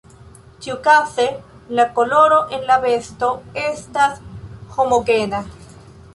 [0.65, 1.25] Ĉiukaze
[1.79, 3.31] la koloro en la besto
[3.67, 4.19] estas
[4.79, 5.45] homogena.